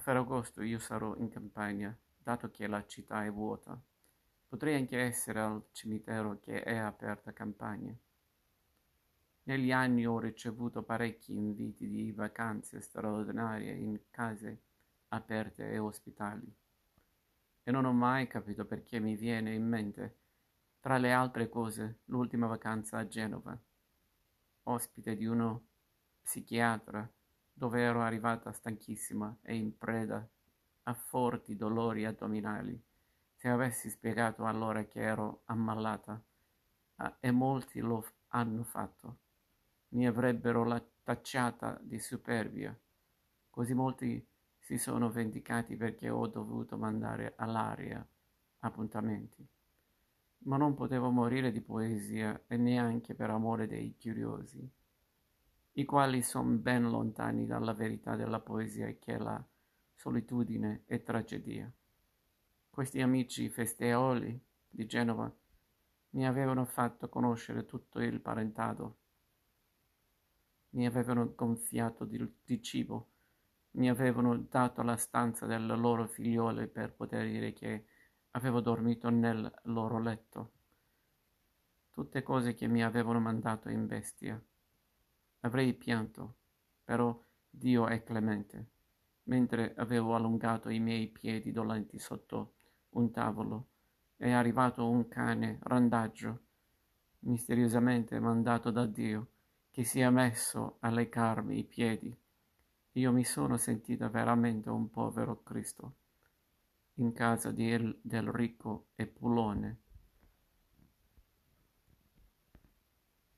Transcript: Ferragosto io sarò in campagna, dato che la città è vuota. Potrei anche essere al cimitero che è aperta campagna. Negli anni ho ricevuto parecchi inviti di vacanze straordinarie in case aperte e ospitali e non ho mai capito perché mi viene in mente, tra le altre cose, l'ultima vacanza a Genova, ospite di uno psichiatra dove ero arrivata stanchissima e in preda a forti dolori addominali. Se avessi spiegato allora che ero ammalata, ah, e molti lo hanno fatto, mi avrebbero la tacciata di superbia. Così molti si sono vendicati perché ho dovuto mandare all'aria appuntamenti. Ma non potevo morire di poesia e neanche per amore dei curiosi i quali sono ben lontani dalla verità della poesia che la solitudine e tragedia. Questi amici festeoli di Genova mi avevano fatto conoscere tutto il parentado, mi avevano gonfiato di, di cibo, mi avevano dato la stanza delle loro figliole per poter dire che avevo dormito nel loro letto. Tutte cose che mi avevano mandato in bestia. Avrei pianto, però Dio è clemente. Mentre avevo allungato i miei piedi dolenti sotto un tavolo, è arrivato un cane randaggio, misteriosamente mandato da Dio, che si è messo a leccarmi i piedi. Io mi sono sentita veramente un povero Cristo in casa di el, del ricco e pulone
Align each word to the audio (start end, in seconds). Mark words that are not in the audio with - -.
Ferragosto 0.00 0.62
io 0.62 0.78
sarò 0.78 1.14
in 1.16 1.28
campagna, 1.28 1.94
dato 2.16 2.50
che 2.50 2.66
la 2.66 2.84
città 2.86 3.22
è 3.22 3.30
vuota. 3.30 3.78
Potrei 4.48 4.76
anche 4.76 4.98
essere 4.98 5.40
al 5.40 5.62
cimitero 5.72 6.40
che 6.40 6.62
è 6.62 6.76
aperta 6.76 7.34
campagna. 7.34 7.94
Negli 9.42 9.70
anni 9.70 10.06
ho 10.06 10.18
ricevuto 10.18 10.82
parecchi 10.82 11.34
inviti 11.34 11.86
di 11.86 12.12
vacanze 12.12 12.80
straordinarie 12.80 13.74
in 13.74 14.00
case 14.10 14.62
aperte 15.08 15.70
e 15.70 15.78
ospitali 15.78 16.50
e 17.62 17.70
non 17.70 17.84
ho 17.84 17.92
mai 17.92 18.26
capito 18.26 18.64
perché 18.64 18.98
mi 19.00 19.16
viene 19.16 19.52
in 19.52 19.68
mente, 19.68 20.16
tra 20.80 20.96
le 20.96 21.12
altre 21.12 21.50
cose, 21.50 22.00
l'ultima 22.06 22.46
vacanza 22.46 22.96
a 22.96 23.06
Genova, 23.06 23.58
ospite 24.62 25.14
di 25.14 25.26
uno 25.26 25.66
psichiatra 26.22 27.06
dove 27.60 27.82
ero 27.82 28.00
arrivata 28.00 28.52
stanchissima 28.52 29.36
e 29.42 29.54
in 29.54 29.76
preda 29.76 30.26
a 30.84 30.94
forti 30.94 31.56
dolori 31.56 32.06
addominali. 32.06 32.82
Se 33.34 33.48
avessi 33.50 33.90
spiegato 33.90 34.46
allora 34.46 34.82
che 34.84 35.00
ero 35.00 35.42
ammalata, 35.44 36.18
ah, 36.96 37.16
e 37.20 37.30
molti 37.30 37.80
lo 37.80 38.02
hanno 38.28 38.62
fatto, 38.64 39.18
mi 39.88 40.06
avrebbero 40.06 40.64
la 40.64 40.82
tacciata 41.02 41.78
di 41.82 41.98
superbia. 41.98 42.74
Così 43.50 43.74
molti 43.74 44.26
si 44.58 44.78
sono 44.78 45.10
vendicati 45.10 45.76
perché 45.76 46.08
ho 46.08 46.26
dovuto 46.28 46.78
mandare 46.78 47.34
all'aria 47.36 48.02
appuntamenti. 48.60 49.46
Ma 50.44 50.56
non 50.56 50.72
potevo 50.72 51.10
morire 51.10 51.52
di 51.52 51.60
poesia 51.60 52.40
e 52.46 52.56
neanche 52.56 53.14
per 53.14 53.28
amore 53.28 53.66
dei 53.66 53.94
curiosi 54.00 54.66
i 55.80 55.84
quali 55.86 56.20
sono 56.22 56.50
ben 56.58 56.90
lontani 56.90 57.46
dalla 57.46 57.72
verità 57.72 58.14
della 58.14 58.38
poesia 58.38 58.94
che 58.98 59.16
la 59.16 59.42
solitudine 59.94 60.82
e 60.84 61.02
tragedia. 61.02 61.72
Questi 62.68 63.00
amici 63.00 63.48
festeoli 63.48 64.38
di 64.68 64.84
Genova 64.84 65.34
mi 66.10 66.26
avevano 66.26 66.66
fatto 66.66 67.08
conoscere 67.08 67.64
tutto 67.64 67.98
il 68.00 68.20
parentado, 68.20 68.98
mi 70.70 70.86
avevano 70.86 71.32
gonfiato 71.34 72.04
di, 72.04 72.30
di 72.44 72.62
cibo, 72.62 73.08
mi 73.72 73.88
avevano 73.88 74.36
dato 74.36 74.82
la 74.82 74.96
stanza 74.96 75.46
delle 75.46 75.76
loro 75.76 76.06
figliole 76.06 76.66
per 76.66 76.92
poter 76.92 77.26
dire 77.26 77.54
che 77.54 77.86
avevo 78.32 78.60
dormito 78.60 79.08
nel 79.08 79.50
loro 79.64 79.98
letto. 79.98 80.52
Tutte 81.90 82.22
cose 82.22 82.52
che 82.52 82.66
mi 82.68 82.84
avevano 82.84 83.18
mandato 83.18 83.70
in 83.70 83.86
bestia. 83.86 84.42
Avrei 85.40 85.74
pianto, 85.74 86.36
però 86.84 87.18
Dio 87.48 87.86
è 87.86 88.02
clemente. 88.02 88.66
Mentre 89.24 89.74
avevo 89.76 90.14
allungato 90.14 90.68
i 90.68 90.78
miei 90.80 91.08
piedi 91.08 91.52
dolenti 91.52 91.98
sotto 91.98 92.54
un 92.90 93.10
tavolo, 93.10 93.68
è 94.16 94.30
arrivato 94.30 94.88
un 94.88 95.08
cane 95.08 95.58
randaggio, 95.62 96.40
misteriosamente 97.20 98.18
mandato 98.18 98.70
da 98.70 98.86
Dio, 98.86 99.28
che 99.70 99.84
si 99.84 100.00
è 100.00 100.10
messo 100.10 100.76
a 100.80 100.90
leccarmi 100.90 101.58
i 101.58 101.64
piedi. 101.64 102.14
Io 102.92 103.12
mi 103.12 103.24
sono 103.24 103.56
sentita 103.56 104.08
veramente 104.08 104.68
un 104.68 104.90
povero 104.90 105.42
Cristo 105.42 105.94
in 106.94 107.12
casa 107.12 107.50
di 107.50 107.70
el, 107.70 107.98
del 108.02 108.28
ricco 108.30 108.88
e 108.94 109.06
pulone 109.06 109.78